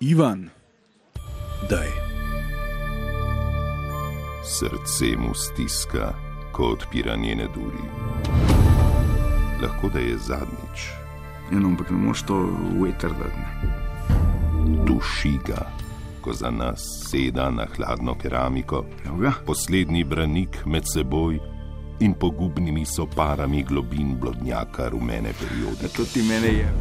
Ivan, 0.00 0.50
daj. 1.70 1.88
Srce 4.44 5.16
mu 5.18 5.34
stiska, 5.34 6.12
ko 6.52 6.62
odpira 6.64 7.16
njene 7.16 7.48
duri. 7.54 7.84
Lahko 9.62 9.88
da 9.88 9.98
je 9.98 10.18
zadnjič. 10.18 10.78
Eno, 11.52 11.68
ampak 11.68 11.90
ne 11.90 11.96
moreš 11.96 12.22
to 12.22 12.48
veter 12.82 13.10
dati. 13.10 13.46
Duši 14.86 15.38
ga, 15.46 15.66
ko 16.20 16.32
za 16.32 16.50
nas 16.50 16.80
seda 17.10 17.50
na 17.50 17.66
hladno 17.76 18.14
keramiko, 18.14 18.84
Ja, 19.22 19.32
poslednji 19.46 20.04
branik 20.04 20.66
med 20.66 20.82
seboj 20.92 21.38
in 22.00 22.14
pogubnimi 22.14 22.84
soparami 22.84 23.62
globin 23.62 24.16
blodnjaka 24.20 24.88
rumene 24.88 25.32
periode. 25.40 25.88
to 25.96 26.04
ti 26.04 26.22
mene 26.22 26.46
je. 26.48 26.72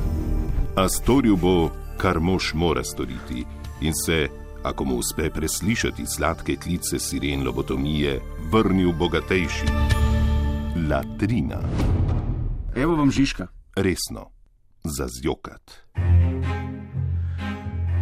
A 0.76 0.90
storil 0.90 1.36
bo, 1.36 1.70
kar 2.06 2.20
mož 2.20 2.54
mora 2.54 2.84
storiti, 2.84 3.42
in 3.82 3.94
se, 4.05 4.28
ako 4.64 4.86
mu 4.86 4.96
uspe 4.96 5.30
preslišati 5.30 6.04
sladke 6.05 6.55
klice 6.55 7.00
siren 7.00 7.44
lobotomije, 7.44 8.20
vrnil 8.52 8.91
bogatejši. 8.94 9.66
Latrina, 10.90 11.58
Evo 12.76 12.95
vam 12.95 13.12
Žižka. 13.12 13.48
resno, 13.76 14.30
za 14.84 15.08
zjokat. 15.08 15.72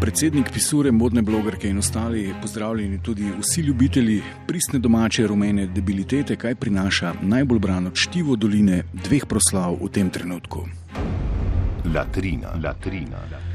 Predsednik 0.02 0.52
pisure, 0.54 0.92
modne 0.92 1.22
blogerke 1.22 1.70
in 1.70 1.78
ostali, 1.78 2.34
pozdravljeni 2.42 3.04
tudi 3.04 3.32
vsi 3.40 3.62
ljubitelji 3.62 4.22
pristne 4.48 4.80
domače 4.80 5.28
rumene 5.28 5.68
debilitete, 5.68 6.36
kaj 6.36 6.56
prinaša 6.56 7.14
najbolj 7.22 7.60
brano 7.60 7.92
čtivo 7.92 8.36
doline 8.36 8.84
dveh 8.94 9.26
proslav 9.26 9.78
v 9.82 9.90
tem 9.90 10.10
trenutku. 10.10 10.68
Latrina, 11.96 12.52
latrina. 12.64 13.53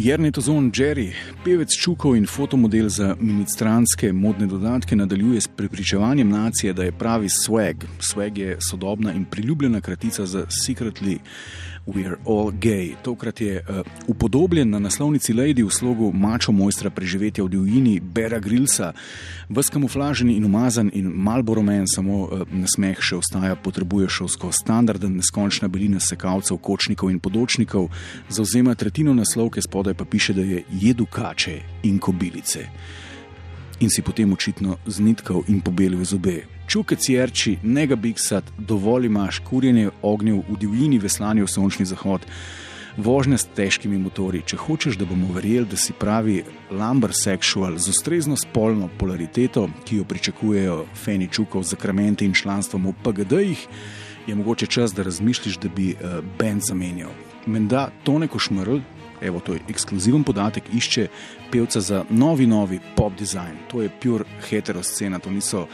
Jrnej 0.00 0.32
Tozon 0.32 0.70
Jerry, 0.72 1.12
pevec 1.44 1.76
čukov 1.76 2.16
in 2.16 2.24
fotomodel 2.24 2.88
za 2.88 3.12
ministranske 3.20 4.12
modne 4.16 4.46
dodatke, 4.48 4.96
nadaljuje 4.96 5.40
s 5.40 5.48
prepričevanjem 5.48 6.28
nacije, 6.28 6.72
da 6.72 6.84
je 6.84 6.92
pravi 6.92 7.28
swag. 7.28 7.84
Swag 8.00 8.38
je 8.38 8.56
sodobna 8.70 9.12
in 9.12 9.24
priljubljena 9.24 9.80
kratica 9.80 10.26
za 10.26 10.46
secretly. 10.48 11.18
We're 11.86 12.18
all 12.24 12.50
gay. 12.50 12.94
Tokrat 13.02 13.40
je 13.40 13.64
uh, 13.68 13.80
upodobljen 14.06 14.70
na 14.70 14.78
naslovnici 14.78 15.32
Lady 15.32 15.62
v 15.62 15.70
slogu 15.70 16.12
mačo 16.12 16.52
mojstra 16.52 16.90
preživetja 16.90 17.44
v 17.44 17.48
divjini 17.48 18.00
Bera 18.00 18.38
Grillsa, 18.38 18.92
ves 19.48 19.70
kamuflažen 19.72 20.30
in 20.30 20.44
umazan 20.44 20.90
in 20.94 21.08
malboromen, 21.08 21.88
samo 21.88 22.22
uh, 22.22 22.42
nasmeh 22.52 23.00
še 23.00 23.16
ostaja, 23.16 23.56
potrebuje 23.56 24.08
šovsko 24.08 24.52
standarden, 24.52 25.16
neskončna 25.16 25.68
belina 25.68 26.00
sekalcev, 26.00 26.60
kočnikov 26.60 27.10
in 27.10 27.18
podočnikov, 27.18 27.88
zauzema 28.28 28.74
tretjino 28.74 29.14
naslovke, 29.14 29.62
spodaj 29.62 29.94
pa 29.94 30.04
piše, 30.04 30.36
da 30.36 30.44
je 30.44 30.64
jedu 30.70 31.06
kače 31.06 31.60
in 31.82 31.98
kobilice. 31.98 32.68
In 33.80 33.88
si 33.88 34.02
potem 34.02 34.32
očitno 34.32 34.76
znitkal 34.86 35.40
in 35.48 35.60
pobelil 35.64 36.04
zobe. 36.04 36.44
Čukec 36.68 37.08
jerči, 37.08 37.56
ne 37.62 37.86
ga 37.88 37.96
biksat, 37.96 38.44
dovolj 38.58 39.06
imaš 39.08 39.38
kurjenje 39.40 39.88
ognjev 40.02 40.42
v 40.48 40.56
divjini, 40.60 40.98
veslanje 41.00 41.46
v 41.46 41.48
sončni 41.48 41.86
zahod, 41.88 42.26
vožnja 43.00 43.38
s 43.40 43.48
težkimi 43.56 43.96
motori. 43.98 44.42
Če 44.44 44.60
hočeš, 44.60 44.98
da 45.00 45.08
bomo 45.08 45.32
verjeli, 45.32 45.70
da 45.72 45.80
si 45.80 45.96
pravi 45.96 46.42
lumber 46.70 47.16
sexual 47.16 47.80
z 47.80 47.88
ustrezno 47.88 48.36
spolno 48.36 48.90
polariteto, 49.00 49.70
ki 49.88 50.02
jo 50.02 50.04
pričakujejo 50.04 50.78
fani 50.94 51.30
čukov 51.32 51.64
z 51.64 51.72
zakramente 51.72 52.28
in 52.28 52.36
članstvom 52.36 52.92
v 52.92 52.94
PGD-jih, 53.00 53.66
je 54.28 54.36
mogoče 54.36 54.66
čas, 54.66 54.92
da 54.94 55.02
razmišljiš, 55.02 55.56
da 55.56 55.72
bi 55.72 55.94
uh, 55.94 56.20
bend 56.38 56.68
zamenjal. 56.68 57.16
Menda 57.46 57.88
Tone 58.04 58.28
Košmrl, 58.28 58.84
evo 59.22 59.40
to 59.40 59.54
je 59.54 59.60
ekskluziven 59.68 60.24
podatek, 60.24 60.64
išče 60.74 61.06
pevca 61.52 61.80
za 61.80 62.04
novi, 62.10 62.46
novi 62.46 62.80
pop 62.96 63.12
design. 63.18 63.58
To 63.70 63.82
je 63.82 63.90
pure 64.02 64.24
hetero 64.48 64.82
scena, 64.82 65.18
to 65.18 65.30
niso 65.30 65.66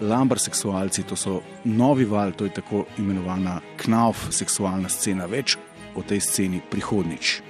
lambar 0.00 0.38
seksualci, 0.38 1.02
to 1.02 1.16
so 1.16 1.40
novi 1.64 2.04
val, 2.04 2.32
to 2.32 2.44
je 2.44 2.54
tako 2.58 2.86
imenovana 2.98 3.60
knauf 3.76 4.28
seksualna 4.30 4.88
scena. 4.88 5.26
Več 5.26 5.56
o 5.94 6.02
tej 6.02 6.20
sceni 6.20 6.60
prihodnič. 6.70 7.40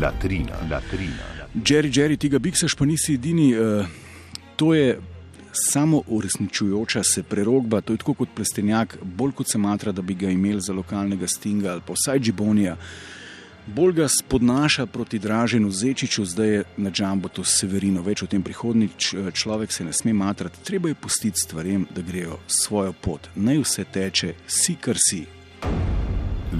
Latrina, 0.00 0.58
latrina. 0.70 1.34
Jerry, 1.54 1.90
Jerry, 1.92 2.16
ti 2.20 2.28
ga 2.28 2.38
biksaš, 2.38 2.74
pa 2.76 2.84
nisi 2.84 3.14
edini. 3.14 3.52
Uh, 3.54 3.86
to 4.56 4.74
je 4.74 4.96
samo 5.56 6.02
uresničujoča 6.06 7.02
se 7.02 7.22
prerogba, 7.22 7.80
to 7.80 7.92
je 7.92 7.96
tako 7.96 8.14
kot 8.14 8.28
plestenjak, 8.34 8.98
bolj 9.02 9.32
kot 9.32 9.50
se 9.50 9.58
matra, 9.58 9.92
da 9.92 10.02
bi 10.02 10.14
ga 10.14 10.30
imeli 10.30 10.60
za 10.60 10.72
lokalnega 10.72 11.28
stinga 11.28 11.72
ali 11.72 11.82
pa 11.86 11.92
vsaj 11.92 12.20
džibonija. 12.20 12.76
Bolj 13.66 13.92
ga 13.92 14.08
spodnaša 14.08 14.86
proti 14.86 15.18
Draženu 15.18 15.70
Zečiču, 15.70 16.24
zdaj 16.24 16.48
je 16.48 16.64
na 16.76 16.90
Džambo 16.90 17.28
to 17.28 17.44
Severino, 17.44 18.02
več 18.02 18.22
o 18.22 18.26
tem 18.30 18.42
prihodnič, 18.42 19.14
človek 19.34 19.72
se 19.72 19.84
ne 19.84 19.92
sme 19.92 20.12
matrati, 20.14 20.62
treba 20.64 20.88
je 20.88 20.94
pustiti 20.94 21.42
stvarem, 21.42 21.86
da 21.90 22.02
grejo 22.02 22.38
svojo 22.46 22.92
pot. 22.92 23.26
Naj 23.34 23.58
vse 23.64 23.84
teče, 23.84 24.34
si 24.46 24.76
kar 24.78 24.96
si. 25.02 25.24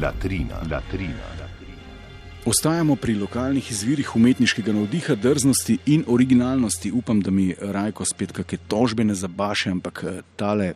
Latrina, 0.02 0.60
latrina. 0.70 1.36
Ostajamo 2.46 2.94
pri 2.96 3.14
lokalnih 3.18 3.70
izvirih 3.70 4.16
umetniškega 4.16 4.72
navdiha, 4.72 5.14
drznosti 5.14 5.78
in 5.86 6.04
originalnosti. 6.06 6.92
Upam, 6.94 7.20
da 7.20 7.30
mi 7.30 7.54
Rajko 7.60 8.04
spet 8.04 8.32
kakšne 8.32 8.58
tožbe 8.68 9.04
ne 9.04 9.14
zabaše, 9.14 9.70
ampak 9.70 10.04
eh, 10.06 10.20
tale 10.36 10.74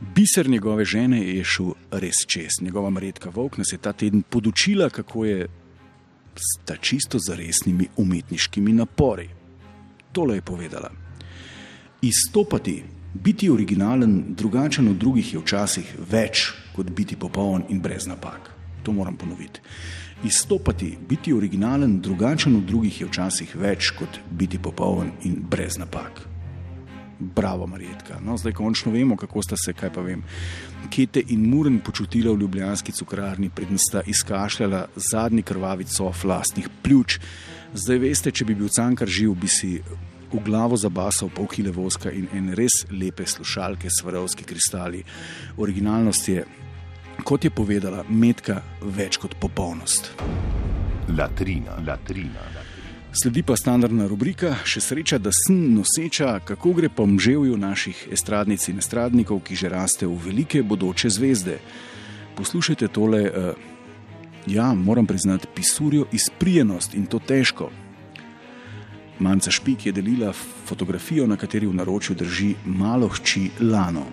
biser 0.00 0.48
njegove 0.48 0.84
žene 0.84 1.20
je 1.20 1.44
šel 1.44 1.72
res 1.90 2.16
čez. 2.26 2.60
Njegova 2.60 2.90
Marjetka 2.90 3.30
Vovk 3.34 3.58
nas 3.58 3.72
je 3.72 3.78
ta 3.78 3.92
teden 3.92 4.22
podučila, 4.22 4.90
kako 4.90 5.24
je 5.24 5.48
s 6.36 6.64
ta 6.64 6.76
čisto 6.76 7.18
zaresnimi 7.18 7.88
umetniškimi 7.96 8.72
napori. 8.72 9.28
Tole 10.12 10.34
je 10.34 10.42
povedala. 10.42 10.90
Izstopati, 12.02 12.82
biti 13.14 13.50
originalen, 13.50 14.24
drugačen 14.28 14.88
od 14.88 14.96
drugih 14.96 15.32
je 15.32 15.40
včasih 15.40 15.94
več 16.10 16.52
kot 16.76 16.90
biti 16.90 17.16
popoln 17.16 17.64
in 17.68 17.80
brez 17.80 18.06
napak. 18.06 18.52
To 18.82 18.92
moram 18.92 19.16
ponoviti. 19.16 19.60
Izstopati, 20.24 20.98
biti 21.08 21.32
originalen, 21.32 22.00
drugačen 22.00 22.56
od 22.56 22.64
drugih 22.64 23.00
je 23.00 23.06
včasih 23.06 23.56
več 23.56 23.90
kot 23.98 24.20
biti 24.30 24.58
popoln 24.58 25.10
in 25.24 25.42
brez 25.50 25.78
napak. 25.78 26.35
Bravo, 27.18 27.66
Marjetka. 27.66 28.18
No, 28.20 28.36
zdaj 28.36 28.52
končno 28.52 28.92
vemo, 28.92 29.16
kako 29.16 29.42
sta 29.42 29.56
se, 29.56 29.72
kaj 29.72 29.92
pa 29.92 30.00
vem, 30.04 30.22
Kete 30.90 31.22
in 31.32 31.46
Muren 31.50 31.80
počutila 31.80 32.32
v 32.32 32.40
ljubljanski 32.40 32.92
cukrarni, 32.92 33.50
predtem 33.50 33.78
sta 33.78 34.02
izkašljala 34.06 34.86
zadnji 34.96 35.42
krvavi 35.42 35.84
cof 35.84 36.24
lastnih 36.24 36.68
pljuč. 36.82 37.18
Zdaj 37.74 37.98
veste, 37.98 38.30
če 38.30 38.44
bi 38.44 38.54
bil 38.54 38.68
cankar 38.68 39.08
živ, 39.08 39.34
bi 39.34 39.48
si 39.48 39.80
v 40.32 40.42
glavo 40.44 40.76
zabasal 40.76 41.30
pol 41.34 41.48
kile 41.48 41.72
voska 41.72 42.12
in 42.12 42.28
en 42.34 42.52
res 42.54 42.84
lepe 42.90 43.26
slušalke, 43.26 43.88
svarovski 43.90 44.44
kristali. 44.44 45.02
Originalnost 45.56 46.28
je, 46.28 46.44
kot 47.24 47.44
je 47.44 47.50
povedala, 47.50 48.04
metka 48.08 48.60
več 48.82 49.16
kot 49.16 49.38
popolnost. 49.40 50.12
Latrina, 51.16 51.80
latrina. 51.86 52.65
Sledi 53.22 53.40
pa 53.42 53.54
standardna 53.56 54.04
rubrika, 54.10 54.50
še 54.68 54.82
sreča, 54.84 55.16
da 55.16 55.30
sem 55.32 55.56
noseča, 55.72 56.34
kako 56.44 56.74
gre 56.76 56.90
po 56.92 57.06
mževju 57.08 57.56
naših 57.56 58.02
estradnic 58.12 58.66
in 58.68 58.82
estradnikov, 58.82 59.40
ki 59.40 59.56
že 59.56 59.70
raste 59.72 60.04
v 60.04 60.18
velike 60.20 60.60
bodoče 60.60 61.08
zvezde. 61.08 61.56
Poslušajte 62.36 62.90
tole, 62.92 63.22
uh, 63.24 63.56
ja, 64.44 64.68
moram 64.76 65.08
priznati, 65.08 65.48
pisurijo 65.48 66.04
izprijenost 66.12 66.92
in 66.92 67.06
to 67.08 67.16
težko. 67.16 67.70
Manca 69.18 69.50
Špik 69.50 69.86
je 69.86 69.96
delila 69.96 70.34
fotografijo, 70.68 71.24
na 71.24 71.40
kateri 71.40 71.64
v 71.66 71.72
naročju 71.72 72.20
drži 72.20 72.52
malo 72.66 73.08
hči 73.08 73.48
Lano. 73.64 74.10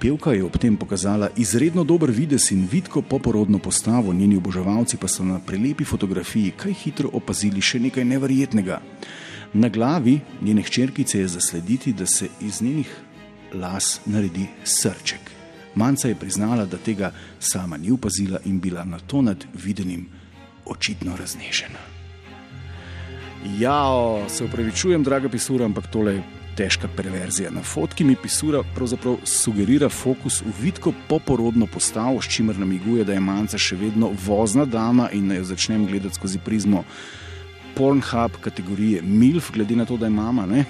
Pevka 0.00 0.32
je 0.32 0.44
ob 0.44 0.56
tem 0.58 0.76
pokazala 0.76 1.30
izredno 1.36 1.84
dober 1.84 2.10
videz 2.10 2.50
in 2.52 2.68
vidko 2.72 3.02
poporodno 3.02 3.58
postavo, 3.58 4.12
njeni 4.12 4.36
oboževalci 4.36 4.96
pa 4.96 5.08
so 5.08 5.24
na 5.24 5.38
prelepi 5.38 5.84
fotografiji 5.84 6.52
kaj 6.56 6.72
hitro 6.72 7.10
opazili 7.12 7.60
še 7.60 7.80
nekaj 7.80 8.04
neverjetnega. 8.04 8.80
Na 9.54 9.68
glavi 9.68 10.20
njene 10.42 10.62
hčerkice 10.62 11.18
je 11.18 11.28
zaslediti, 11.28 11.92
da 11.92 12.06
se 12.06 12.28
iz 12.40 12.62
njenih 12.62 12.90
las 13.54 14.00
naredi 14.06 14.46
srček. 14.64 15.30
Manca 15.74 16.08
je 16.08 16.14
priznala, 16.14 16.66
da 16.66 16.76
tega 16.76 17.12
sama 17.38 17.76
ni 17.76 17.90
opazila 17.90 18.38
in 18.44 18.60
bila 18.60 18.84
na 18.84 18.98
to 18.98 19.22
nad 19.22 19.44
videnim 19.54 20.06
očitno 20.66 21.16
raznežena. 21.16 21.78
Ja, 23.58 23.84
se 24.28 24.44
upravičujem, 24.44 25.02
draga 25.04 25.28
pisura, 25.28 25.64
ampak 25.64 25.86
tole 25.86 26.14
je 26.14 26.22
težka 26.56 26.88
perverzija. 26.96 27.50
Na 27.50 27.62
fotki 27.62 28.04
mi 28.04 28.16
pisura 28.16 28.62
pravzaprav 28.74 29.16
sugerira 29.24 29.88
fokus 29.88 30.40
v 30.42 30.52
vidko 30.60 30.92
poporodno 31.08 31.66
postavo, 31.66 32.22
s 32.22 32.28
čimer 32.28 32.58
namiguje, 32.58 33.04
da 33.04 33.12
je 33.12 33.20
manjca 33.20 33.58
še 33.58 33.76
vedno 33.76 34.12
vozna 34.26 34.64
dama 34.64 35.10
in 35.12 35.28
da 35.28 35.40
jo 35.40 35.44
začnem 35.50 35.86
gledati 35.86 36.14
skozi 36.14 36.38
prizmo 36.38 36.84
Pornhub 37.74 38.38
kategorije 38.40 39.02
MILF, 39.02 39.50
glede 39.50 39.76
na 39.76 39.84
to, 39.84 39.96
da 39.96 40.06
je 40.06 40.14
mama. 40.14 40.46
Ne? 40.46 40.64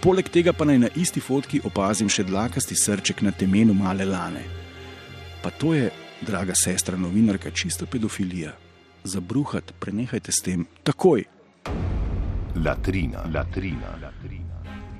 Poleg 0.00 0.28
tega 0.30 0.52
pa 0.52 0.64
naj 0.64 0.78
na 0.78 0.90
isti 0.96 1.20
fotki 1.20 1.60
opazim 1.66 2.08
še 2.08 2.24
dlakasti 2.24 2.78
srček 2.78 3.22
na 3.26 3.32
temenu 3.34 3.74
male 3.74 4.06
lane. 4.06 4.44
Pa 5.42 5.50
to 5.50 5.74
je, 5.74 5.90
draga 6.22 6.54
sestra 6.54 6.96
novinarka, 6.96 7.50
čista 7.50 7.86
pedofilija. 7.86 8.54
zabruhati, 9.04 9.72
prenehajte 9.80 10.32
s 10.32 10.42
tem 10.44 10.66
takoj. 10.84 11.24
Latrina, 12.54 13.24
latrina, 13.34 13.96
latrina. 14.02 14.39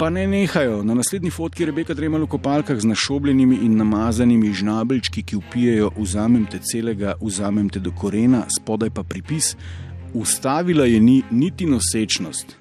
Pa 0.00 0.10
ne 0.10 0.26
nehajo. 0.26 0.82
Na 0.82 0.94
naslednji 0.94 1.30
fotki 1.30 1.62
je 1.62 1.66
Rebeka 1.66 1.94
Dremal 1.94 2.22
v 2.24 2.32
kopalkah 2.32 2.78
z 2.80 2.88
našobljenimi 2.88 3.58
in 3.66 3.74
namazanimi 3.76 4.48
žnabelčki, 4.56 5.20
ki 5.22 5.36
upijajo: 5.36 5.90
Vzamem 5.96 6.46
te 6.48 6.56
celega, 6.58 7.18
vzamem 7.20 7.68
te 7.68 7.82
do 7.84 7.92
korena, 7.92 8.46
spodaj 8.48 8.90
pa 8.96 9.04
pripis. 9.04 9.56
Ustavila 10.16 10.86
je 10.88 11.00
ni 11.00 11.20
niti 11.30 11.68
nosečnost. 11.68 12.56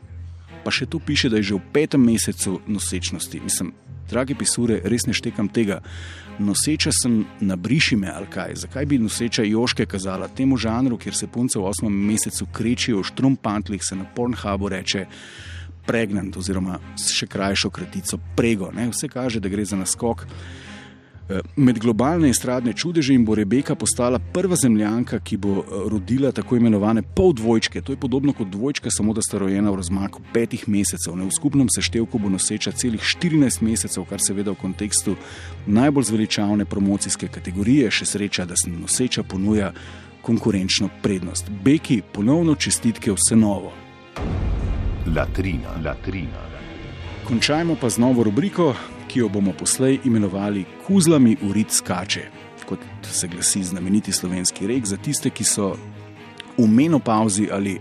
Pa 0.66 0.72
še 0.72 0.90
to 0.92 1.00
piše, 1.00 1.32
da 1.32 1.40
je 1.40 1.48
že 1.54 1.56
v 1.56 1.64
petem 1.72 2.04
mesecu 2.04 2.60
nosečnosti. 2.68 3.40
Mislim, 3.40 3.72
dragi 4.12 4.36
pisure, 4.36 4.82
res 4.84 5.08
ne 5.08 5.16
štekam 5.16 5.48
tega. 5.48 5.80
Noseča 6.44 6.92
sem 6.92 7.24
na 7.40 7.56
briši 7.56 7.96
me 7.96 8.12
ali 8.12 8.28
kaj. 8.28 8.68
Zakaj 8.68 8.86
bi 8.86 9.00
noseča 9.00 9.48
Joške 9.48 9.86
kazala 9.88 10.28
temu 10.28 10.58
žanru, 10.60 11.00
kjer 11.00 11.16
se 11.16 11.32
punce 11.32 11.60
v 11.60 11.72
osmem 11.72 12.04
mesecu 12.12 12.52
krečijo 12.52 13.00
v 13.00 13.08
štrumpantljih, 13.14 13.80
se 13.80 13.96
na 13.96 14.04
Pornhubu 14.04 14.76
reče 14.76 15.08
pregnant, 15.90 16.38
oziroma 16.38 16.78
s 16.98 17.10
še 17.18 17.26
krajšo 17.28 17.74
kratico 17.74 18.20
prego. 18.38 18.70
Ne? 18.76 18.92
Vse 18.94 19.10
kaže, 19.10 19.42
da 19.42 19.50
gre 19.50 19.66
za 19.66 19.80
naskok. 19.80 20.28
Med 21.62 21.78
globalne 21.78 22.32
estradne 22.34 22.74
čudeže 22.74 23.14
in 23.14 23.22
bo 23.26 23.36
Rebeka 23.38 23.76
postala 23.78 24.18
prva 24.34 24.58
zemljanka, 24.58 25.20
ki 25.22 25.38
bo 25.38 25.62
rodila 25.92 26.32
tako 26.34 26.58
imenovane 26.58 27.04
poldvojčke. 27.16 27.84
To 27.86 27.94
je 27.94 28.00
podobno 28.02 28.34
kot 28.34 28.50
dvojčka, 28.50 28.90
samo 28.90 29.14
da 29.14 29.22
sta 29.22 29.38
rojena 29.38 29.70
v 29.70 29.78
razmaku 29.78 30.24
petih 30.34 30.66
mesecev. 30.70 31.14
Ne? 31.18 31.28
V 31.30 31.36
skupnem 31.38 31.70
seštevku 31.70 32.18
bo 32.20 32.32
noseča 32.34 32.74
celih 32.74 33.02
14 33.02 33.62
mesecev, 33.62 34.08
kar 34.10 34.22
seveda 34.26 34.56
v 34.56 34.62
kontekstu 34.62 35.14
najbolj 35.68 36.10
zveličavne 36.10 36.66
promocijske 36.66 37.30
kategorije, 37.30 37.92
še 37.94 38.10
sreča, 38.10 38.48
da 38.50 38.58
se 38.58 38.74
noseča 38.74 39.24
ponuja 39.24 39.70
konkurenčno 40.26 40.90
prednost. 41.06 41.54
Beki, 41.64 42.02
ponovno 42.14 42.58
čestitke 42.58 43.14
vse 43.14 43.38
novo. 43.38 43.89
Latrina, 45.16 45.70
latrina. 45.86 46.46
Končajmo 47.26 47.76
pa 47.82 47.90
z 47.90 47.98
novo 47.98 48.24
rubriko, 48.24 48.76
ki 49.08 49.20
jo 49.20 49.30
bomo 49.30 49.54
poslej 49.58 50.00
imenovali 50.06 50.66
Kuzlami 50.86 51.38
urit 51.50 51.72
skače, 51.72 52.28
kot 52.70 52.80
se 53.02 53.28
glasi 53.28 53.64
znameniti 53.64 54.12
slovenski 54.12 54.68
rek 54.68 54.86
za 54.86 54.98
tiste, 54.98 55.30
ki 55.30 55.44
so 55.44 55.74
v 56.58 56.68
menopauzi 56.68 57.48
ali 57.52 57.80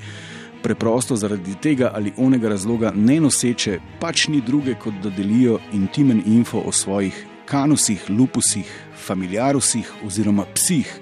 preprosto 0.62 1.16
zaradi 1.16 1.54
tega 1.60 1.92
ali 1.94 2.12
onega 2.16 2.48
razloga 2.48 2.92
ne 2.96 3.20
noseče, 3.20 3.78
pač 4.00 4.28
ni 4.28 4.40
druge, 4.40 4.74
kot 4.74 4.94
da 5.02 5.10
delijo 5.10 5.58
intimen 5.72 6.22
info 6.26 6.62
o 6.64 6.72
svojih 6.72 7.26
kanusih, 7.44 8.04
lupusih, 8.08 8.68
familiarusih 8.96 9.92
oziroma 10.06 10.44
psih. 10.54 11.00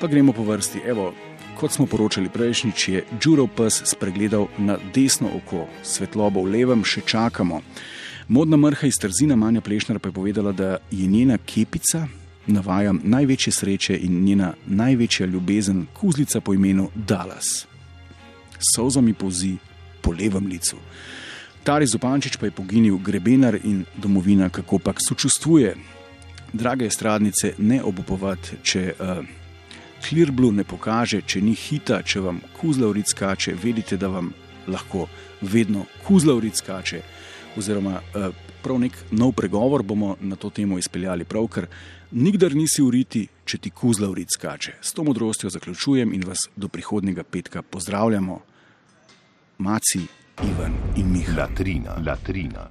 Pa 0.00 0.06
gremo 0.06 0.32
po 0.32 0.44
vrsti. 0.44 0.82
Evo, 0.86 1.12
kot 1.56 1.72
smo 1.72 1.86
poročali 1.86 2.28
prejšnjič, 2.28 2.88
je 2.88 3.04
Džuro 3.20 3.46
Pes 3.46 3.82
spregledal 3.84 4.46
na 4.58 4.76
desno 4.94 5.30
oko, 5.36 5.64
svetlobo 5.82 6.42
v 6.44 6.52
levem 6.52 6.84
še 6.84 7.00
čakamo. 7.00 7.62
Modna 8.28 8.56
mrha 8.60 8.86
iz 8.86 8.98
Trzina 9.00 9.36
Manja 9.36 9.60
Plešnar 9.64 9.98
pa 9.98 10.08
je 10.08 10.12
povedala, 10.12 10.52
da 10.52 10.76
je 10.90 11.06
njena 11.06 11.38
kepica, 11.38 12.06
navajam, 12.46 13.00
največje 13.04 13.52
sreče 13.52 13.96
in 13.96 14.20
njena 14.24 14.52
največja 14.66 15.26
ljubezen, 15.26 15.86
kuzlica 15.96 16.40
po 16.40 16.54
imenu 16.54 16.90
Dallas. 16.94 17.66
Sozami 18.74 19.14
pozi 19.14 19.56
po 20.02 20.12
levem 20.12 20.46
licu. 20.46 20.76
Tari 21.64 21.86
Zupančič 21.86 22.36
pa 22.36 22.46
je 22.46 22.52
poginil 22.52 22.98
grebenar 22.98 23.56
in 23.64 23.84
domovina, 23.96 24.48
kako 24.48 24.78
pak 24.78 25.00
sočustvuje. 25.08 25.74
Drage 26.52 26.90
stradnice, 26.90 27.54
ne 27.58 27.82
obupovati, 27.82 28.60
če 28.62 28.92
uh, 28.92 29.45
Klirblu 30.08 30.52
ne 30.52 30.64
pokaže, 30.64 31.22
če 31.26 31.40
ni 31.42 31.54
hita, 31.58 32.02
če 32.02 32.20
vam 32.22 32.40
kuzlavric 32.60 33.10
skače, 33.10 33.56
vedite, 33.62 33.96
da 33.98 34.08
vam 34.08 34.32
lahko 34.70 35.06
vedno 35.42 35.86
kuzlavric 36.06 36.60
skače 36.62 37.00
oziroma 37.56 38.00
eh, 38.00 38.28
prav 38.62 38.78
nek 38.80 38.98
nov 39.10 39.32
pregovor 39.32 39.82
bomo 39.82 40.16
na 40.20 40.36
to 40.36 40.50
temo 40.50 40.78
izpeljali, 40.78 41.24
prav 41.24 41.48
ker 41.48 41.66
nikdar 42.12 42.54
nisi 42.54 42.82
uriti, 42.82 43.26
če 43.44 43.58
ti 43.58 43.70
kuzla 43.70 44.08
urit 44.10 44.34
skače. 44.34 44.76
S 44.82 44.92
to 44.92 45.04
modrostjo 45.04 45.50
zaključujem 45.50 46.14
in 46.14 46.24
vas 46.26 46.48
do 46.56 46.68
prihodnjega 46.68 47.24
petka 47.24 47.62
pozdravljamo, 47.62 48.40
Maci, 49.58 50.04
Ivan 50.44 50.74
in 50.96 51.12
Miha. 51.12 51.32
Latrina, 51.38 51.96
latrina. 52.06 52.64